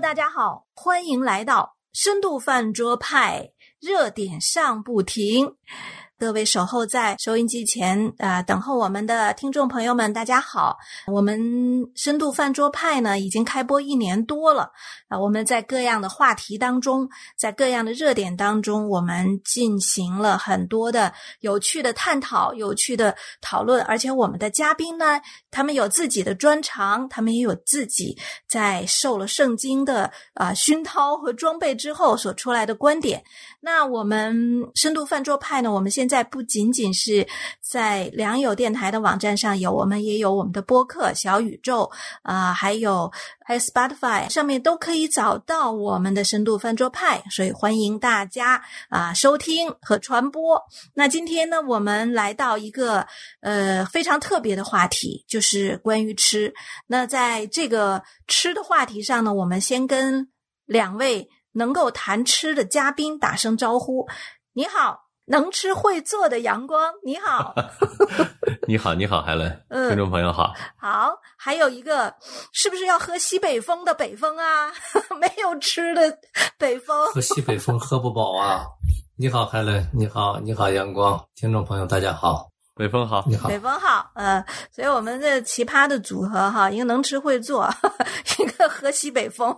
[0.00, 3.50] 大家好，欢迎来到深度饭桌派，
[3.80, 5.56] 热点上不停。
[6.20, 10.76] 各位守候在收音机前啊，等候我们的听众朋友们，大家好！
[11.06, 11.40] 我们
[11.96, 14.70] 深度饭桌派呢，已经开播一年多了
[15.08, 15.18] 啊。
[15.18, 21.10] 我们在各样的话题当中，在各样的热点当中，我们进行了很多的
[21.40, 25.18] 有趣的探讨、有趣的讨论，而且我们的嘉宾呢，
[25.50, 28.14] 他们有自己的专长，他们也有自己
[28.46, 33.24] 在受了圣经的啊熏陶和装备之后所出来的观点。
[33.62, 34.36] 那我们
[34.74, 37.26] 深度饭桌派呢，我们现在不仅仅是
[37.60, 41.88] 在良友电台的网站上有，我们也有我们的播客小宇宙
[42.22, 43.10] 啊，还有
[43.46, 50.60] 还有 Spotify 上面都可以找到我们的深度饭桌派，所以欢迎大家啊收听和传播。
[50.94, 53.06] 那今天呢，我们来到一个
[53.40, 56.52] 呃非常特别的话题，就是关于吃。
[56.88, 60.28] 那在这个吃的话题上呢，我们先跟
[60.66, 64.08] 两位能够谈吃的嘉宾打声招呼。
[64.52, 65.09] 你好。
[65.30, 67.54] 能吃会做的阳光，你好，
[68.66, 69.88] 你好，你好，海伦，嗯。
[69.88, 72.12] 听众朋友好，好，还有一个
[72.52, 74.72] 是不是要喝西北风的北风啊？
[75.20, 76.18] 没有吃的
[76.58, 78.64] 北风，喝西北风喝不饱啊！
[79.16, 82.49] 你好，海伦，你好，你好，阳光，听众朋友大家好，
[82.80, 84.42] 北风好，你好，北风好，呃，
[84.74, 87.68] 所以我们这奇葩的组合哈，一个能吃会做，
[88.40, 89.54] 一个喝西北风。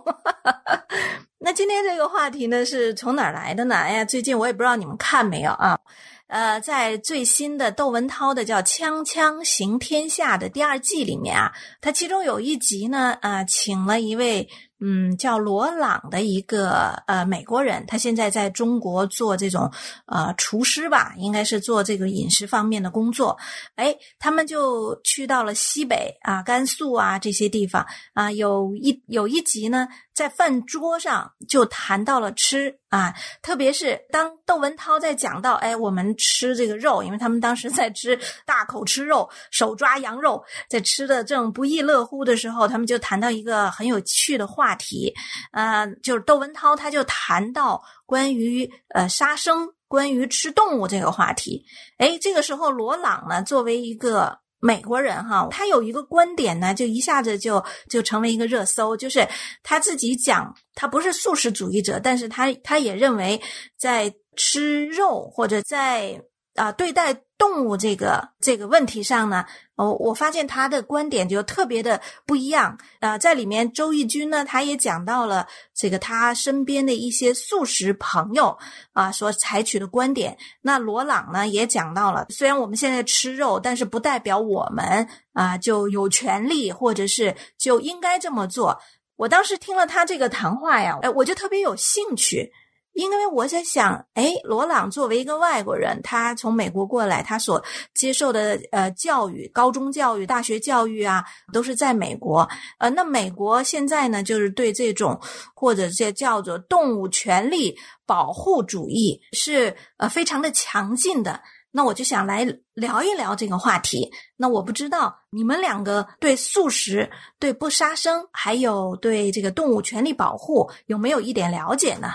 [1.39, 3.75] 那今天这个话题呢，是从哪儿来的呢？
[3.77, 5.79] 哎呀，最近我也不知道你们看没有啊。
[6.27, 14.49] 呃，在最新的窦文涛的叫《锵锵行天下》的第二季里面啊，他其中有一集呢，啊，请了一位
[14.85, 19.71] 嗯叫罗朗的一个呃美国人，他现在在中国做这种
[20.07, 23.37] 呃厨师吧，应该是做这个饮食方面的工作。
[23.75, 45.13] 哎，他们就去到了西北啊、甘肃啊这些地方啊，有一有一集呢，在饭桌上就谈到了吃啊，特别是当窦文涛在讲到哎我们吃这个肉，因为他们当时在吃大口吃肉，手抓羊肉，在吃的正不亦乐乎的时候，他们就谈到一个很有趣的话题，
[45.51, 49.73] 呃，就是窦文涛他就谈到关于呃杀生。
[49.85, 51.63] 关于吃动物这个话题，
[51.99, 59.27] 哎，这个时候罗朗呢，作为一个美国人哈，他有一个观点呢，就一下子就就成为一个热搜，就是
[59.61, 63.41] 他自己讲，他不是素食主义者，但是他他也认为
[63.77, 66.17] 在吃肉或者在
[66.55, 69.45] 啊、对待动物这个这个问题上呢，
[69.75, 72.77] 哦，我发现他的观点就特别的不一样。
[72.99, 78.57] 啊，在里面周轶君呢，他也讲到了这个他身边的一些素食朋友
[78.93, 80.37] 啊所采取的观点。
[80.61, 88.79] 那罗朗呢也讲到了，虽然我们现在吃肉，但是不代表我们啊就有权利或者是就应该这么做。
[89.15, 92.51] 我当时听了他这个谈话呀，哎，我就特别有兴趣。
[92.93, 102.47] 因为我在想，哎，罗朗作为一个外国人，他从美国过来，他所接受的呃教育、高中教育、大学教育啊，都是在美国。
[102.77, 105.19] 呃，那美国现在呢，就是对这种
[105.55, 111.41] 或者这叫做动物权利保护主义是呃非常的强劲的。
[111.75, 114.11] 那我就想来聊一聊这个话题。
[114.37, 122.09] 那我不知道你们两个对素食、对不杀生，还有对这个动物权利保护有没有一点了解呢？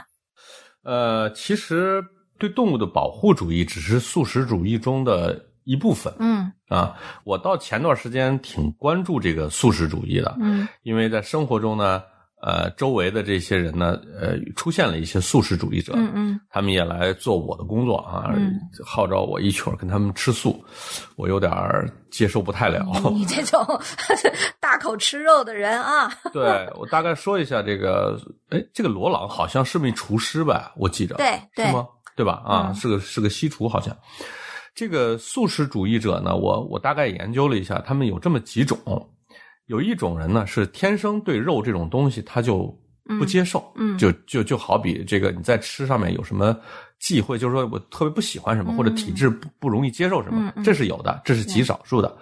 [0.88, 2.03] 呃，其实
[2.38, 6.97] 对动物的保护主义只是素食主义中的一部分嗯啊。
[7.25, 12.03] 我到前段时间挺关注这个素食主义的，嗯因为在生活中呢，
[12.41, 18.53] 呃，周围的这些人呢，呃，出现了一些素食主义者，嗯嗯他们也来做我的工作啊，嗯
[18.84, 20.65] 号召我一起儿跟他们吃素，
[21.16, 22.87] 我有点儿接受不太了。
[23.10, 23.60] 你这种
[24.60, 30.72] 大口吃肉的人啊，对我大概说一下这个，哎，这个罗朗好像是名厨师吧？
[30.77, 31.87] 我记着，对对是吗？
[32.15, 32.43] 对吧？
[32.44, 33.97] 啊，嗯是个是个西厨，好像。
[34.75, 38.78] 这个素食主义者呢，我我大概研究了一下，他们有这么几种。
[39.68, 42.76] 有一种人呢是天生对肉这种东西他就
[43.18, 46.54] 不接受，嗯就就就好比这个你在吃上面有什么
[46.98, 52.15] 忌讳，就是说我特别不喜欢什么，嗯或者体质不不容易接受什么，这是有的，这是极少数的。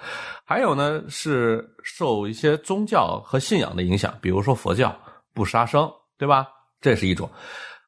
[0.44, 4.96] 还有呢是受一些宗教和信仰的影响，比如说佛教
[5.34, 6.46] 不杀生，对吧？
[6.81, 7.28] 这是一种。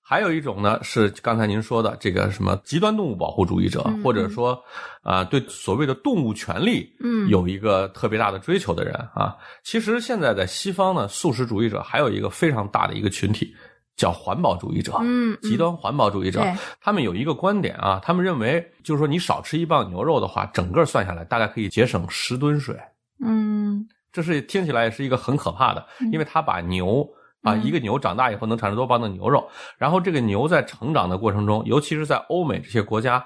[0.09, 4.59] 还有一种呢，是刚才您说的这个什么极端动物保护主义者，嗯或者说
[5.03, 9.37] 啊、对所谓的动物权利，嗯有一个特别大的追求的人啊。
[9.63, 13.55] 其实现在在西方呢，素食主义者还有一个非常大的一个群体，
[13.99, 16.55] 叫环保主义者，嗯嗯极端环保主义者对。
[16.81, 22.75] 他们有一个观点啊，他们认为就是说你少吃一磅牛肉的话，整个算下来大概可以节省十吨水。
[23.23, 27.07] 嗯这是听起来也是一个很可怕的，因为他把牛
[27.49, 33.25] 啊，嗯一个牛长大以后能产生多磅的牛肉，然后这个牛在成长的过程中，尤其是在欧美这些国家，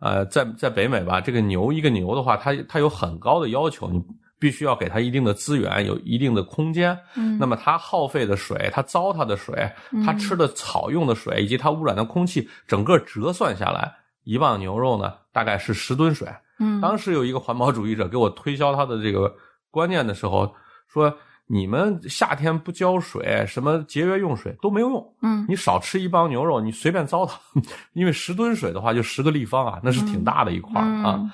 [0.00, 4.02] 呃，在在北美吧，这个牛一个牛的话，它它有很高的要求，你
[4.38, 6.98] 必须要给它一定的资源，有一定的空间。
[7.16, 9.70] 嗯那么它耗费的水，它糟蹋的水，
[10.04, 13.90] 它吃的草用的水，以及它污染的空气，整个折算下来，
[14.24, 16.28] 一磅牛肉呢，大概是十吨水。
[16.60, 19.34] 嗯当时有一个环保主义者给我推销他的这个
[19.70, 20.54] 观念的时候，
[20.86, 21.12] 说
[21.46, 25.14] 你们夏天不浇水，什么节约用水都没有用。
[25.22, 27.32] 嗯你少吃一帮牛肉，你随便糟蹋，
[27.92, 31.16] 因为十吨水的话就十个立方啊，那是挺大的一块儿啊。
[31.18, 31.30] 嗯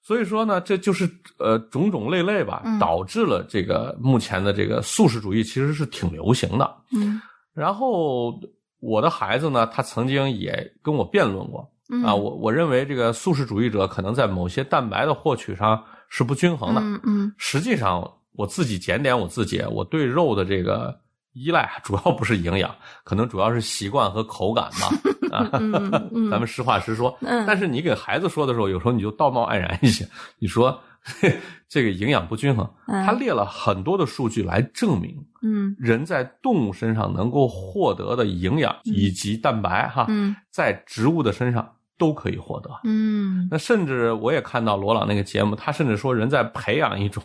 [0.00, 1.06] 所以说呢，这就是
[1.38, 6.76] 呃种种类类吧嗯，导致了这个目前的这个素食主义其实是挺流行的。
[6.92, 7.20] 嗯
[7.52, 8.40] 然后
[8.80, 16.80] 我的孩子呢，他曾经也跟我辩论过嗯啊，我我认为这个素食主义者可能在某些蛋白的获取上是不均衡的。
[16.80, 20.96] 嗯嗯实际上，我自己检点我自己，我对肉的这个
[21.32, 24.88] 依赖主要不是营养，可能主要是习惯和口感吧。
[25.36, 25.50] 啊，
[26.30, 27.14] 咱们实话实说。
[27.20, 30.08] 嗯但是你给孩子说的时候，有时候你就道貌岸然一些，
[30.38, 30.80] 你说
[31.68, 42.70] 这个营养不均衡，嗯他列了很多的数据来证明嗯人在动物身上能够获得的营养以及蛋白哈，嗯在植物的身上都可以获得。
[42.84, 43.48] 嗯。
[43.50, 47.22] 那甚至我也看到罗朗那个节目，他甚至说人在培养一种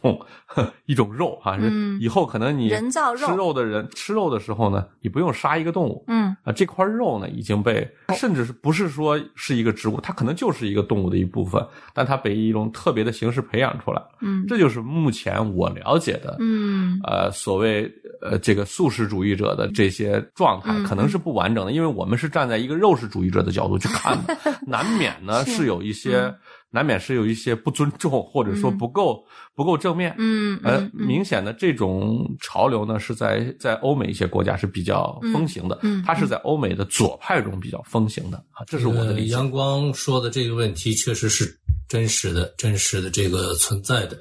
[0.86, 2.00] 一种肉啊，嗯。
[2.02, 3.28] 以后可能你人造肉。
[3.28, 6.04] 吃肉的人吃肉的时候呢，你不用杀一个动物。
[6.08, 6.36] 嗯。
[6.44, 14.46] 啊，这块肉呢已经被甚至是不是说是一个植物，它可能就是一个动物的一部分，但它被一种特别的形式培养出来，嗯。
[14.48, 17.00] 这就是目前我了解的嗯。
[17.04, 17.90] 呃，所谓
[18.22, 20.84] 呃这个素食主义者的这些状态嗯。
[20.84, 24.36] 可能是不完整的，因为我们是站在一个肉食主义者的角度去看的，
[24.68, 26.36] 难免呢是是有一些嗯
[26.72, 29.24] 难免是有一些不尊重或者说嗯不够
[29.56, 30.16] 不够正面。
[30.18, 39.36] 嗯呃，明显的这种潮流呢，是在在欧美一些国家是比较风行的，嗯嗯它是在欧美的左派中比较风行的啊，这是我的理解。
[39.36, 41.56] 呃阳光说的这个问题确实是
[41.88, 44.18] 真实的、真实的这个存在的。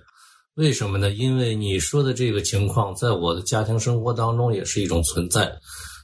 [0.56, 1.10] 为什么呢？
[1.10, 5.50] 因为你说的这个情况，在我的家庭生活当中也是一种存在。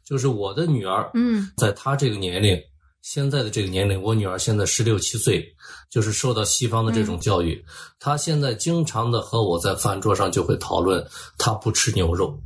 [0.07, 2.59] 就是我的女儿，嗯在她这个年龄，
[3.03, 5.45] 现在的这个年龄，我女儿现在十六七岁，
[5.89, 7.65] 就是受到西方的这种教育，
[7.99, 11.07] 她现在经常的和我在饭桌上就会讨论，
[11.39, 12.39] 她不吃牛肉。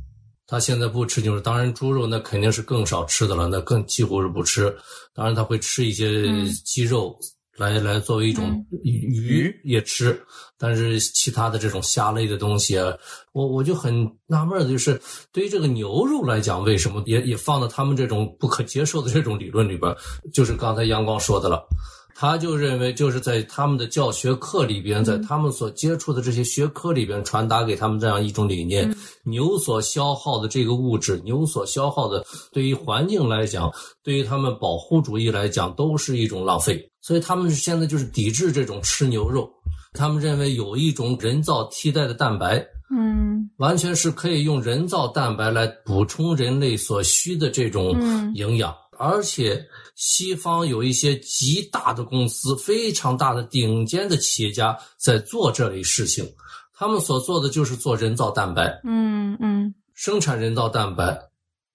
[0.45, 4.73] 她现在不吃牛肉，当然猪肉那肯定是更少吃的了，那更几乎是不吃。
[5.13, 7.17] 当然，她会吃一些嗯鸡肉
[7.57, 10.19] 来来作为一种嗯鱼也吃，
[10.57, 12.91] 但是其他的这种虾类的东西啊，
[13.31, 13.93] 我我就很
[14.25, 14.99] 纳闷的就是，
[15.31, 19.97] 对于这个牛肉来讲，为什么也也放到他们这种不可接受的这种理论里边儿？
[20.33, 21.67] 就是刚才阳光说的了。
[22.15, 33.71] 他就认为，就是在他们的教学课里边，在他们所接触的这些学科里边，传达给他们这样一种理念：牛所消耗的这个物质，牛所消耗的，对于环境来讲，
[34.03, 36.89] 对于他们保护主义来讲，都是一种浪费。
[37.01, 39.49] 所以他们现在就是抵制这种吃牛肉，
[39.93, 42.65] 他们认为有一种人造替代的蛋白，
[42.95, 43.49] 嗯。
[43.57, 48.31] 完全是可以用人造蛋白来补充人类所需的这种嗯。
[48.35, 49.61] 营养，而且
[49.95, 56.27] 西方有一些极大的公司、非常大的顶尖的企业家在做这类事情，
[56.73, 61.19] 他们所做的就是做人造蛋白，嗯嗯生产人造蛋白。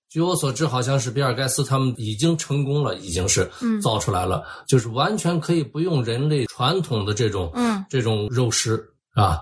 [0.09, 7.85] 据我所知，好像是比尔盖茨他们已经成功了，已经是嗯造出来了，就是完全可以不用人类传统的这种嗯。
[7.91, 8.83] 这种肉食
[9.15, 9.39] 啊，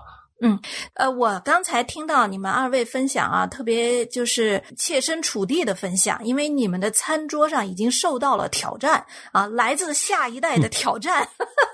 [0.93, 11.27] 呃，我刚才听到你们二位分享啊，特别就是切身处地的分享，因为你们的餐桌上已经受到了挑战啊，来自下一代的挑战。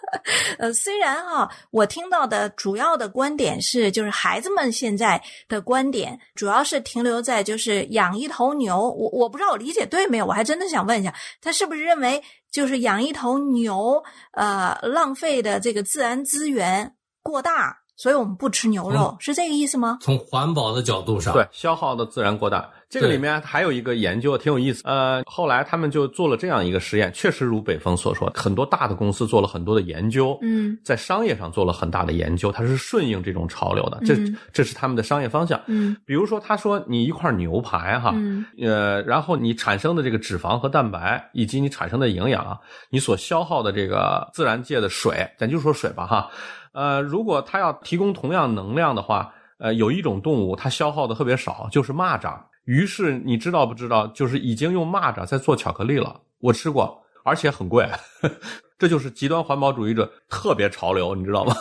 [0.60, 14.02] 呃，虽然哈、我听到的主要的观点是，就是孩子们现在的观点主要是停留在就是养一头牛，我我不知道我理解对没有，我还真的想问一下，他是不是认为就是养一头牛，
[14.34, 19.98] 呃，浪费的这个自然资源过大，所以我们不吃牛肉，是这个意思吗？
[20.02, 22.70] 从环保的角度上，对，消耗的自然过大。
[22.90, 35.60] 这个里面还有一个研究挺有意思，呃，后来他们就做了这样一个实验，确实如北风所说，很多大的公司做了很多的研究，嗯在商业上做了很大的研究，它是顺应这种潮流的，这嗯这是他们的商业方向。
[35.66, 42.60] 嗯比如说，他说你一块牛排哈，嗯呃，然后你产生的这个脂肪和蛋白，以及你产生的营养啊，
[42.92, 46.30] 你所消耗的这个自然界的水，咱就说水吧哈，
[46.74, 52.38] 呃，如果它要提供同样能量的话，呃，有一种动物它消耗的特别少，就是蚂蚱。
[52.66, 57.90] 于是你知道不知道，就是已经用蚂蚱在做巧克力了，我吃过，而且很贵，
[58.80, 61.56] 这就是极端环保主义者特别潮流，你知道吗？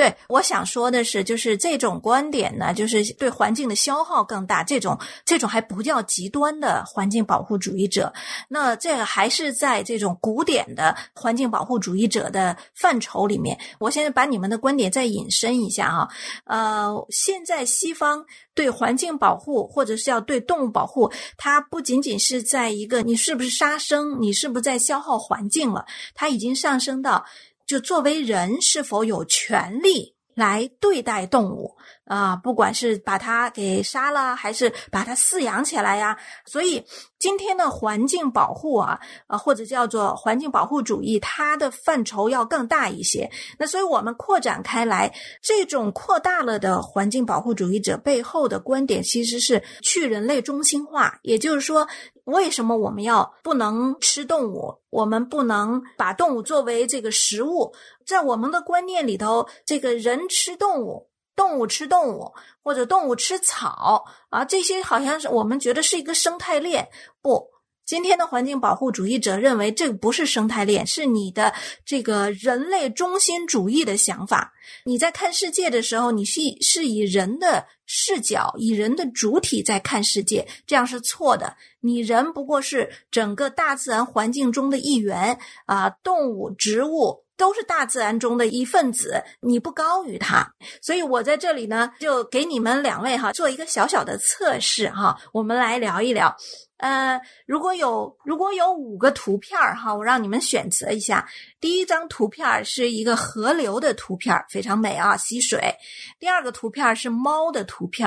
[0.00, 8.10] 对，我想说的是，就是这种观点呢，就是对环境的消耗更大，这种这种还不叫极端的环境保护主义者，
[8.48, 13.58] 那这个还是在这种古典的环境保护主义者的范畴里面。
[13.78, 16.08] 我现在把你们的观点再引申一下啊，
[16.44, 27.22] 呃，现在西方对环境保护或者是要对动物保护，它不仅仅是在一个你是不是杀生，你是不是在消耗环境了，它已经上升到。
[27.70, 31.76] 就作为人是否有权利来对待动物
[32.10, 32.34] 啊？
[32.34, 36.18] 不管是把它给杀了，还是把它饲养起来呀？
[36.44, 36.84] 所以
[37.18, 38.98] 今天的环境保护啊，
[39.28, 43.30] 啊或者叫做环境保护主义，它的范畴要更大一些。
[43.58, 51.86] 那所以我们扩展开来，这种扩大了的环境保护主义者背后的观点，其实是去人类中心化，也就是说。
[52.24, 54.78] 为什么我们要不能吃动物？
[54.90, 57.72] 我们不能把动物作为这个食物？
[58.06, 61.08] 在我们的观念里头，这个人吃动物，
[61.40, 66.86] 动物吃动物，或者动物吃草啊，这些好像是我们觉得是一个生态链。
[67.22, 67.48] 不。
[67.86, 71.52] 今天的环境保护主义者认为，这个不是生态链，是你的
[71.84, 74.52] 这个人类中心主义的想法。
[74.84, 81.56] 你在看世界的时候，你是是以人的视角、以人的主体在看世界，这样是错的。
[81.80, 90.46] 你人不过是整个大自然环境中的一员啊，动物、植物都是大自然中的一份子，你不高于它。
[90.82, 96.36] 所以我在这里呢，就给你们两位哈做一个小小的测试哈，我们来聊一聊。
[96.76, 101.26] 呃，如果有如果有五个图片儿哈，我让你们选择一下。
[101.60, 105.74] 第一张图片是一个河流的图片，非常美啊，溪水。
[106.18, 108.06] 第二个图片是猫的图片。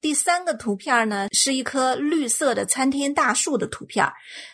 [0.00, 4.06] 第三个图片呢，是一棵绿色的参天大树的图片。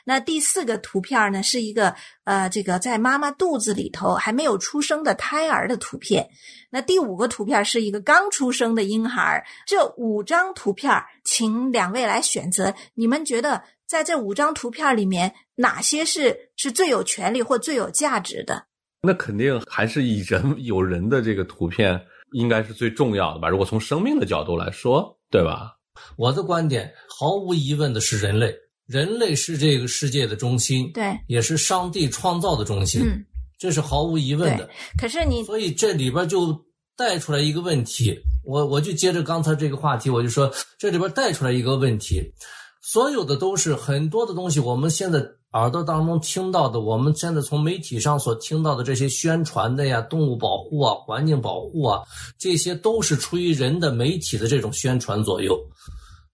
[0.07, 6.27] 那第四个图片呢，是一个呃，这个在妈妈肚子里头还没有出生的胎儿的图片。
[6.71, 9.45] 那第五个图片是一个刚出生的婴孩。
[9.67, 10.91] 这五张图片，
[11.25, 12.75] 请两位来选择。
[12.95, 18.65] 你们觉得在这五张图片里面，哪些是是最有权利或最有价值的？
[19.03, 22.01] 那肯定还是以人有人的这个图片
[22.33, 23.51] 应该是最重要的吧？
[23.51, 25.15] 如果从生命的角度来说。
[25.35, 25.75] 对吧？
[26.17, 28.55] 我的观点毫无疑问的是，人类，
[28.87, 33.27] 人类是这个世界的中心，对，也是上帝创造的中心，嗯，
[33.59, 34.71] 这是毫无疑问的。
[34.97, 36.57] 可是你，所以这里边就
[36.97, 40.49] 带出来一个问题，我我就接着刚才这个话题，我就说
[40.79, 42.23] 这里边带出来一个问题，
[42.81, 45.21] 所有的都是很多的东西，我们现在。
[45.55, 52.03] 耳朵当中听到的，我们现在从媒体上所听到的这些宣传的呀，动物保护啊，环境保护啊，
[52.37, 55.57] 这些都是出于人的媒体的这种宣传左右。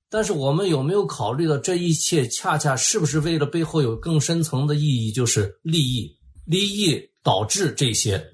[0.09, 6.11] 但是我们有没有考虑到这一切恰恰是不是为了背后有更深层的意义，就是利益？
[6.47, 8.25] 利益导致这些，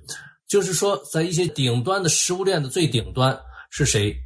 [0.48, 3.36] 就是说，在一些顶端的食物链的最顶端
[3.70, 4.16] 是谁？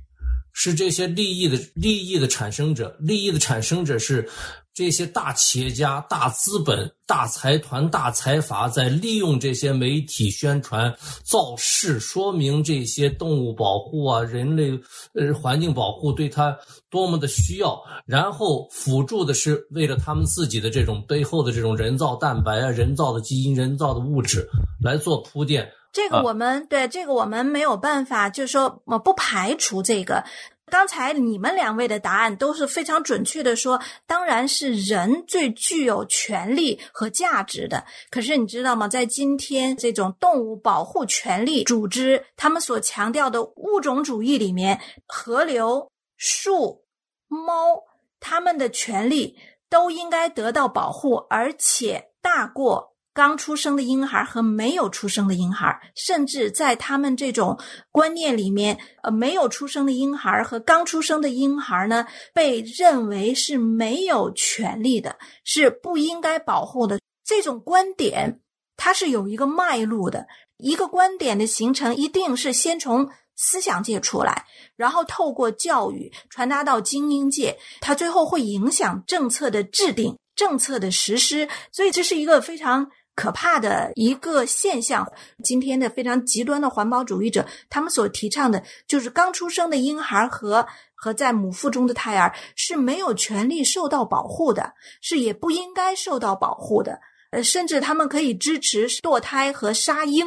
[0.53, 4.29] 是这些利益的利益的产生者，利益的产生者是。
[4.73, 14.71] 这些大企业家、大资本、大财团、大财阀在利用这些媒体宣传造势，说明这些动物保护啊、人类
[15.15, 16.57] 呃环境保护对他
[16.89, 24.49] 多么的需要，然后辅助的是为了他们自己的这种背后的这种人造蛋白啊、人造的基因、人造的物质
[24.83, 25.71] 来做铺垫。
[25.93, 30.25] 这个我们对这个我们没有办法，就是说我不排除这个。
[30.71, 37.85] 刚才你们两位的答案都是非常准确的，说当然是人最具有权利和价值的。
[38.11, 38.89] 可是你知道吗？
[38.89, 46.85] 在今天这种动物保护权利组织，他们所强调的物种主义里面，河流、树、
[47.29, 47.83] 猫，
[48.21, 49.37] 他们的权利
[49.69, 52.90] 都应该得到保护，而且大过。
[53.21, 57.61] 刚出生的婴孩和没有出生的婴孩，甚至在他们这种
[57.91, 66.99] 观念里面，呃，没有出生的婴孩和刚出生的婴孩呢，被认为是没有权利的，是不应该保护的。
[67.23, 68.41] 这种观点，
[68.75, 70.27] 它是有一个脉络的。
[70.57, 74.47] 一个观点的形成，一定是先从思想界出来，
[74.77, 81.47] 然后透过教育传达到精英界，它最后会影响政策的制定、政策的实施。
[81.71, 82.91] 所以，这是一个非常。
[83.15, 85.07] 可怕的一个现象，
[85.45, 97.01] 今天的非常极端的环保主义者，他们所提倡的就是刚出生的婴孩和和在母腹中的胎儿是没有权利受到保护的，是也不应该受到保护的。
[97.31, 100.27] 呃，甚至他们可以支持堕胎和杀婴。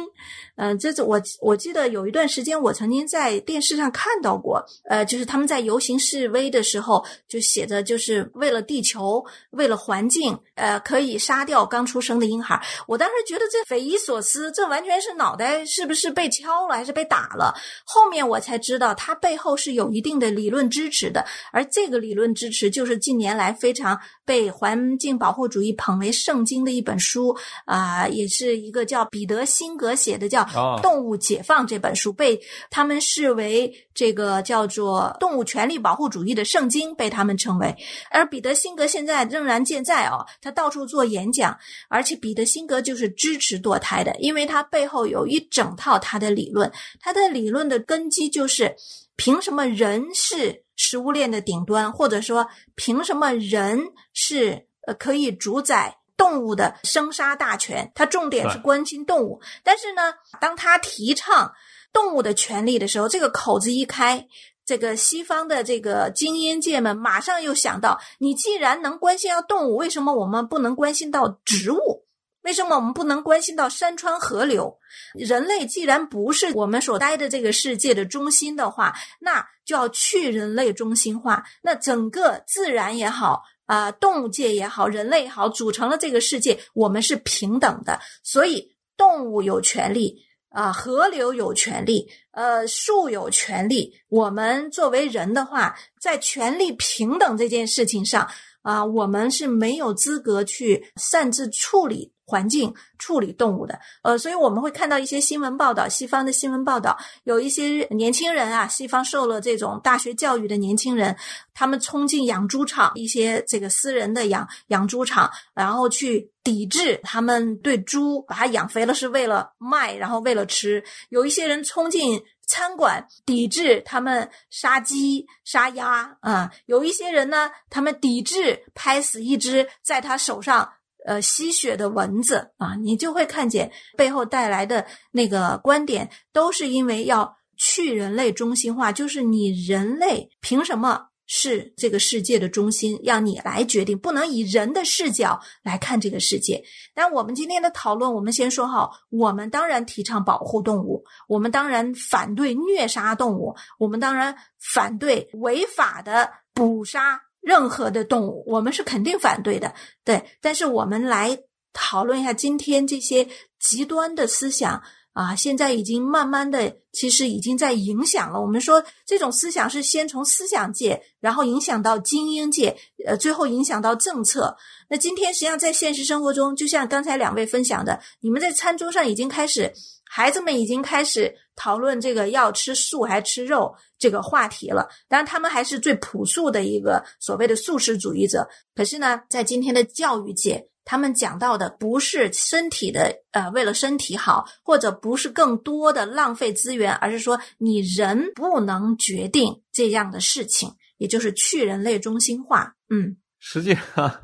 [0.56, 12.62] 嗯，这是我我记得有一段时间，我曾经在电视上看到过，呃，就是他们在游行示威的时候，就写着就是为了地球，为了环境，呃，可以杀掉刚出生的婴孩。
[12.86, 17.52] 我当时觉得这匪夷所思，这完全是脑袋是不是被敲了，还是被打了？
[17.84, 30.44] 后面我才知道，它背后是有一定的理论支持的，而这个理论支持就是近年来非常被环境保护主义捧为圣经的一本书啊，也是一个叫彼得辛格写的叫。
[30.44, 37.74] 啊，动物解放这本书被他们视为这个叫做动物权利保护主义的圣经，被他们称为。
[38.10, 41.58] 而彼得辛格现在仍然健在哦，他到处做演讲，
[41.88, 46.70] 而且彼得辛格就是支持堕胎的，因为他背后有一整套他的理论，
[47.00, 48.76] 他的理论的根基就是
[49.16, 53.80] 凭什么人是食物链的顶端，或者说凭什么人
[54.12, 55.96] 是呃可以主宰。
[56.16, 59.40] 动物的生杀大权，他重点是关心动物。
[59.62, 61.52] 但是呢，当他提倡
[61.92, 64.26] 动物的权利的时候，这个口子一开，
[64.64, 72.04] 这个西方的这个精英界们马上又想到：你既然能关心到动物，为什么我们不能关心到植物？
[72.42, 74.78] 为什么我们不能关心到山川河流？
[75.14, 81.42] 人类既然不是我们所待的这个世界的中心的话，那就要去人类中心化。
[81.62, 83.42] 那整个自然也好。
[83.66, 93.92] 啊，动物界也好，人类也好，组成了这个世界，我们是平等的，所以动物有权利啊，河流有权利，呃，树有权利。
[94.08, 98.28] 我们作为人的话，在权利平等这件事情上
[98.62, 102.13] 啊，我们是没有资格去擅自处理。
[102.26, 111.14] 环境处理动物的，呃，所以我们会看到一些新闻报道，西方的新闻报道，有一些年轻人啊，西方受了这种大学教育的年轻人，
[111.52, 120.82] 他们冲进养猪场，一些这个私人的养养猪场，然后去抵制他们对猪把它养肥了是为了卖，然后为了吃。
[121.10, 126.50] 有一些人冲进餐馆，抵制他们杀鸡杀鸭啊。
[126.64, 130.72] 有一些人呢，他们抵制拍死一只在他手上。
[131.04, 146.62] 呃，吸血的蚊子啊，你就会看见背后带来的那个观点，都是因为要去人类中心化，就是你人类凭什么是这个世界的中心，让你来决定，不能以人的视角来看这个世界。
[146.94, 154.34] 但我们今天的讨论，我们先说好，我们当然提倡保护动物，我们当然反对虐杀动物，我们当然
[154.72, 157.20] 反对违法的捕杀。
[157.44, 160.24] 任何的动物，我们是肯定反对的，对。
[160.40, 161.38] 但是我们来
[161.72, 163.28] 讨论一下今天这些
[163.60, 168.40] 极端的思想啊，现在已经慢慢的，其实已经在影响了。
[168.40, 172.76] 我们说这种思想是先从思想界，然后影响到精英界，
[173.06, 174.56] 呃，最后影响到政策。
[174.88, 179.72] 那今天实际上在现实生活中，就像刚才两位分享的，你们在餐桌上已经开始。
[180.16, 184.88] 孩子们已经开始讨论这个要吃素还吃肉这个话题了。
[185.08, 188.48] 当然，他们还是最朴素的一个所谓的素食主义者。
[188.76, 202.76] 可是呢，在今天的教育界，他们讲到的不是身体的呃，为了身体好，或者不是更多的浪费资源，而是说你人不能决定这样的事情，也就是去人类中心化。
[202.88, 204.22] 嗯，实际上，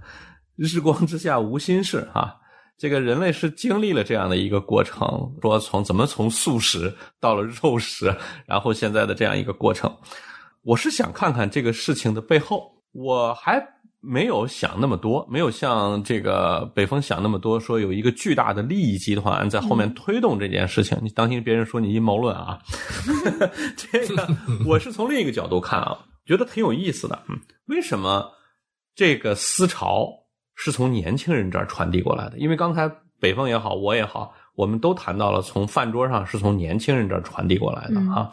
[0.55, 2.37] 日光之下无心事哈。
[2.81, 6.91] 这个人类是经历了这样的一个过程，说从怎么从素食
[7.21, 8.11] 到了肉食，
[8.47, 9.95] 然后现在的这样一个过程，
[10.63, 13.63] 我是想看看这个事情的背后，我还
[14.01, 22.59] 没有想那么多，没有像这个北风想那么多，说有一个巨大的利益集团在后面推动这件事情，你当心别人说你阴谋论啊。
[23.77, 24.27] 这个
[24.67, 27.23] 我是从另一个角度看啊，觉得挺有意思的。
[27.29, 28.33] 嗯，为什么
[28.95, 30.09] 这个思潮？
[30.63, 32.87] 是从年轻人这儿传递过来的，因为刚才
[33.19, 38.31] 北风也好，我也好，我们都谈到了从饭桌上是从年轻人这儿传递过来的啊。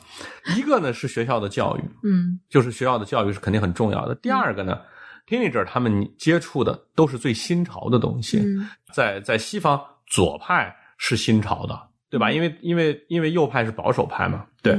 [0.57, 4.13] 一个呢是学校的教育，嗯，就是学校的教育是肯定很重要的。
[4.15, 4.77] 第二个呢
[5.25, 8.45] ，teenager 他们接触的都是最新潮的东西，
[8.93, 12.29] 在在西方左派是新潮的，对吧？
[12.29, 14.77] 因为因为因为右派是保守派嘛，对。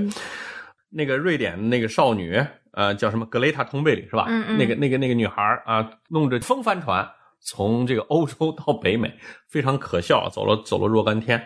[0.90, 2.38] 那个瑞典那个少女，
[2.72, 4.26] 呃，叫什么格雷塔通贝里是吧？
[4.28, 4.58] 嗯嗯。
[4.58, 7.08] 那个那个那个女孩啊，弄着风帆船。
[7.40, 9.12] 从这个欧洲到北美，
[9.48, 11.42] 非常可笑，走了走了若干天。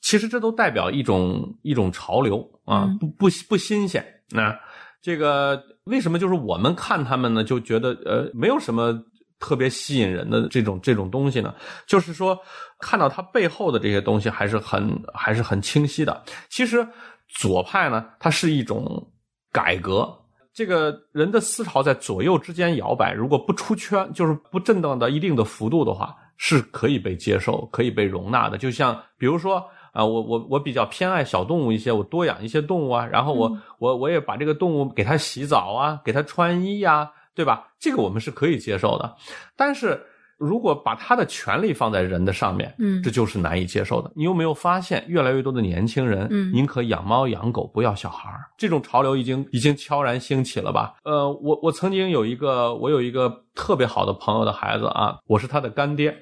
[0.00, 4.04] 其实这都代表一种一种潮流啊，不不不新鲜。
[4.30, 4.54] 那
[5.00, 8.92] 这个为什么就是我们看他们呢，就觉得呃没有什么
[9.38, 11.54] 特别吸引人的这种这种东西呢？
[11.86, 12.38] 就是说
[12.80, 16.22] 看到它背后的这些东西还是很还是很清晰的。
[16.50, 16.86] 其实
[17.28, 19.12] 左派呢，它是一种
[19.52, 20.23] 改革。
[20.54, 28.56] 这个人的思潮在左右之间摇摆，如果不出圈，就是不震荡到一定的幅度的话，是可以被接受、可以被容纳的。
[28.56, 29.62] 就像比如说
[29.92, 37.68] 啊、我我我比较偏爱小动物一些，我多养一些动物啊，然后我、嗯我我也把这个动物给它洗澡啊，给它穿衣呀、对吧？
[37.78, 39.14] 这个我们是可以接受的。
[39.56, 40.04] 但是
[40.38, 44.10] 如果把他的权利放在人的上面，嗯这就是难以接受的。
[44.14, 50.94] 你有没有发现，越来越多的年轻人，嗯宁可养猫养狗，不要小孩儿这种潮流已经已经悄然兴起了吧？
[51.04, 56.16] 呃，我我曾经有一个我有一个特别好的朋友的孩子啊，我是他的干爹。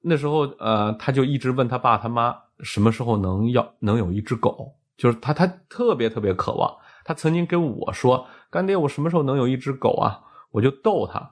[0.00, 6.72] 那时候，呃，他就一直问他爸他妈什么时候能要能有一只狗，就是他他特别特别渴望。
[7.04, 10.20] 他曾经跟我说：“干爹，我什么时候能有一只狗啊？”
[10.52, 11.30] 我就逗他，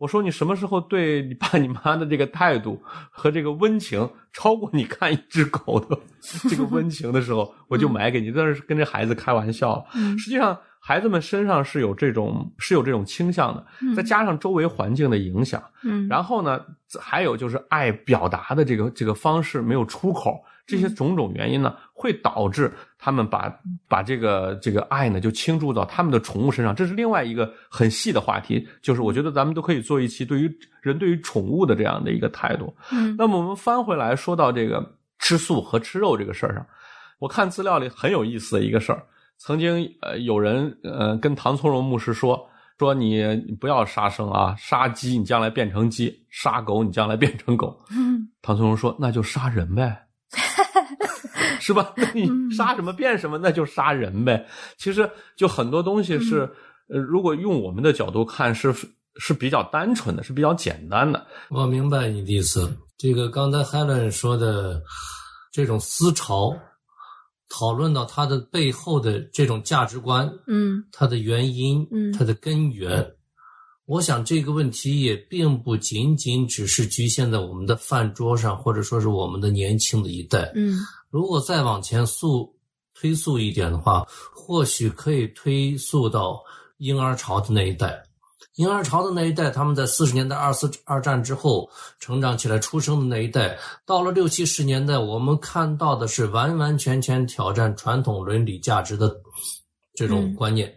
[0.00, 5.98] 我说：“你什么时候对你爸你妈的这个态度和这个温情超过你看一只狗的
[6.48, 9.74] 这个温情的时候，我就买给你。”但是跟这孩子开玩笑。
[9.76, 9.84] 了
[10.16, 16.58] 实际上，孩子们身上是有这种是有这种倾向的，再加上周围环境的影响，嗯，然后呢，
[16.98, 23.50] 还有就是爱表达的这个这个方式没有出口，这些种种原因呢，会导致他们把
[23.88, 26.74] 把这个这个爱呢就倾注到他们的宠物身上。
[26.74, 32.72] 这是另外一个很细的话题，就是我觉得咱们都可以做一期对于人对于宠物的这样的一个态度。
[32.92, 34.84] 嗯那么我们翻回来说到这个
[35.18, 36.66] 吃素和吃肉这个事儿上，
[37.18, 39.02] 我看资料里很有意思的一个事儿，
[39.38, 42.46] 曾经呃有人呃跟唐从容牧师说
[42.78, 47.78] 说你你不要杀生啊，杀鸡你将来变成鸡，杀狗你将来变成狗。
[47.90, 50.06] 嗯唐从容说那就杀人呗。
[51.58, 51.92] 是吧？
[51.96, 54.46] 那你杀什么变什么，那就杀人呗。
[54.76, 56.48] 其实就很多东西是，
[56.88, 58.74] 呃，如果用我们的角度看，是
[59.16, 61.26] 是比较单纯的，是比较简单的。
[61.48, 62.70] 我明白你的意思。
[62.96, 64.82] 这个刚才 Helen 说的
[65.50, 66.54] 这种思潮，
[67.48, 73.14] 讨论到它的背后的这种价值观，嗯它的原因，嗯它的根源。
[73.86, 80.52] 我想这个问题也并不仅仅只是局限在我们的饭桌上，或者说是我们的年轻的一代。
[80.54, 80.78] 嗯
[81.10, 82.54] 如果再往前溯
[82.94, 86.40] 推溯一点的话，或许可以推溯到
[86.78, 88.02] 婴儿潮的那一代。
[88.56, 99.14] 婴儿潮的那一代，他们在四十年代二次二战之后成长起来、出生的那一代，到了六七十年代，我们看到的是完完全全挑战传统伦理价值的
[99.94, 100.70] 这种嗯观念。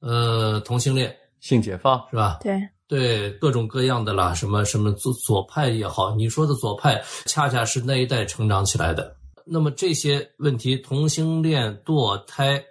[0.00, 2.38] 呃，同性恋性解放，是吧？
[2.42, 9.14] 对，对各种各样的啦，什么什么左左派也好，你说的左派，恰恰是那一代成长起来的。
[9.46, 12.64] 那么这些问题，同性恋、堕胎，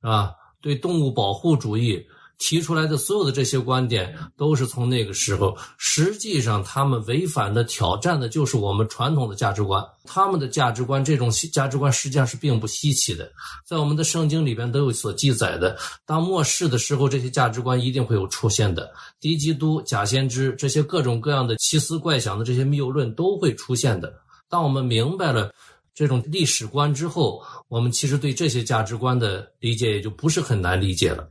[0.00, 5.56] 啊，对动物保护主义提出来的所有的这些观点，都是从那个时候。
[5.78, 9.84] 实际上，他们违反的、挑战的就是我们传统的价值观。
[10.04, 13.30] 他们的价值观，这种价值观实际上是并不稀奇的，
[13.66, 15.76] 在我们的圣经里边都有所记载的。
[16.04, 18.92] 当末世的时候，这些价值观一定会有出现的。
[19.20, 24.12] 敌基督、假先知这些各种各样的奇思怪想的这些谬论都会出现的。
[24.50, 25.50] 当我们明白了
[25.94, 31.30] 这种历史观之后，我们其实对这些价值观的理解也就不是很难理解了。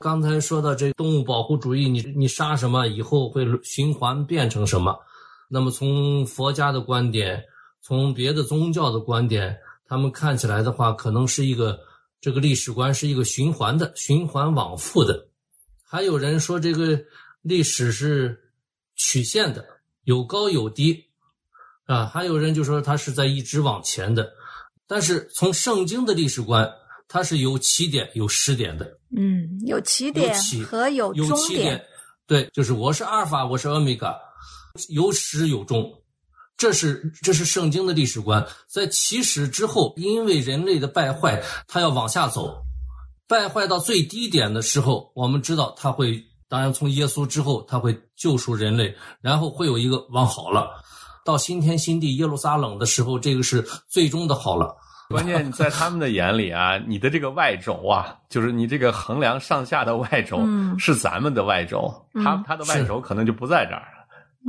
[0.00, 4.96] 刚才说到这动物保护主义，你你杀什么以后会循环变成什么？
[5.48, 7.42] 那么从佛家的观点，
[7.80, 11.80] 从别的宗教的观点，他们看起来的话，可能是一个
[12.20, 15.28] 这个历史观是一个循环的、循环往复的。
[15.82, 17.00] 还有人说这个
[17.42, 18.38] 历史是
[18.96, 19.64] 曲线的，
[20.04, 21.05] 有高有低，
[21.86, 24.28] 啊，还有人就说它是在一直往前的。
[24.88, 26.70] 但是从圣经的历史观，
[27.08, 31.86] 它是有起点有始点的，嗯，有起点起和有有终点起点，，
[32.26, 34.16] 对，就是我是阿尔法，我是欧米伽，
[34.88, 35.92] 有始有终，
[36.56, 38.46] 这是这是圣经的历史观。
[38.68, 42.62] 在起始之后，因为人类的败坏，它要往下走，
[43.26, 50.84] 败坏到最低点的时候，我们知道它会，当然从耶稣之后，他会救赎人类，然后会有一个往好了。
[51.26, 54.74] 到新天新地耶路撒冷的时候，这个是最终的好了。
[55.10, 63.86] 关键在他们的眼里啊，你的这个外轴啊，就是你这个衡量上下的外轴，嗯是咱们的外轴，嗯他他的外轴可能就不在这儿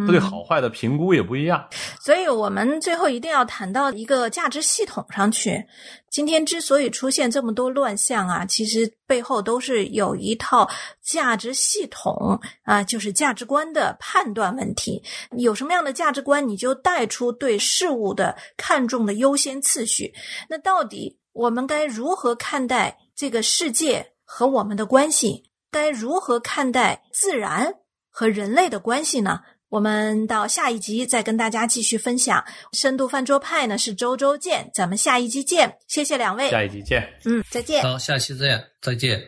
[0.05, 1.67] 对好坏的评估也不一样。
[1.99, 5.65] 所以我们最后一定要谈到一个价值系统上去。
[6.10, 10.69] 今天之所以出现这么多乱象啊，其实背后都是有一套
[11.01, 15.03] 价值系统啊，就是价值观的判断问题。
[15.38, 20.13] 有什么样的价值观，你就带出对事物的看重的优先次序。
[20.49, 25.43] 那到底我们该如何看待这个世界和我们的关系？
[25.69, 27.75] 该如何看待自然
[28.10, 29.41] 和人类的关系呢？
[29.69, 32.41] 我们到下一集再跟大家继续分享。
[32.71, 35.77] 深度饭桌派呢是周周见，咱们下一集见。
[35.88, 37.06] 谢谢两位，下一集见。
[37.25, 37.84] 嗯，再见。
[37.84, 39.21] 好，下期再见，再见。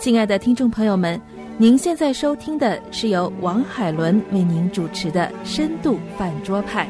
[0.00, 1.20] 亲爱的听众朋友们，
[1.56, 6.88] 您现在收听的是由王海伦为您主持的《深度饭桌派》。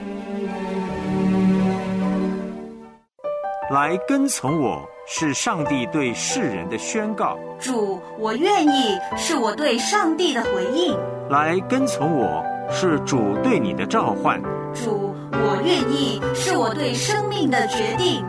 [3.75, 7.39] 来跟从我，是上帝对世人的宣告。
[7.59, 10.95] 主，我愿意，是我对上帝的回应。
[11.31, 14.39] 来跟从我，是主对你的召唤。
[14.75, 18.23] 主，我愿意，是我对生命的决定。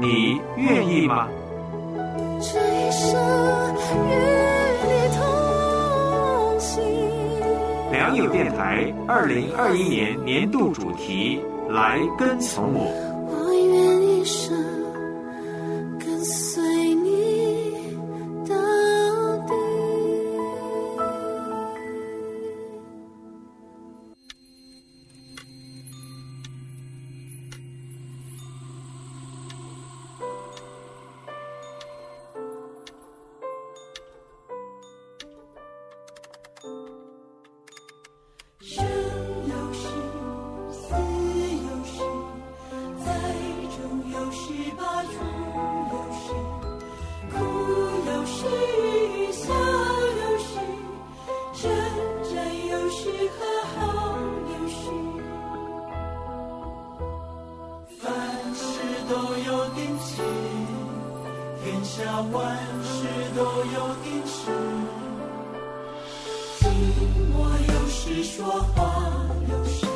[0.00, 1.28] 你愿意吗？
[2.40, 3.14] 这一生
[3.94, 4.10] 与
[4.82, 6.82] 你同行。
[7.92, 12.90] 良友电台二零二一年年度主题：来跟从我。
[13.28, 14.52] 我愿一生
[63.74, 64.32] 有定时。
[66.60, 66.62] 寂
[67.32, 67.34] 寞
[67.72, 68.36] 有时说
[68.74, 68.76] 话
[69.48, 69.86] 有时，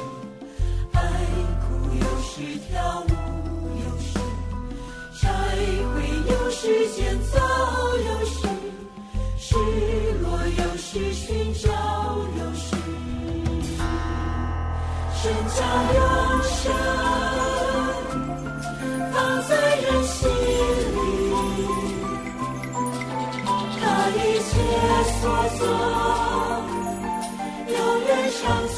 [0.92, 0.98] 爱
[1.62, 2.32] 哭有时
[2.68, 2.72] 跳
[3.08, 3.10] 舞
[3.82, 4.08] 有时，
[5.20, 5.24] 拆
[5.94, 5.94] 毁
[6.28, 6.64] 有时。
[6.96, 7.38] 建造
[7.98, 8.34] 有时，
[9.38, 9.54] 失
[10.22, 10.24] 落
[10.58, 11.12] 有时？
[11.12, 11.64] 寻找
[12.38, 12.64] 有时，
[15.14, 15.22] 神
[15.54, 15.58] 将
[15.94, 16.02] 永
[16.42, 16.56] 生
[25.20, 25.66] 所做。
[27.68, 27.74] 永
[28.06, 28.68] 远长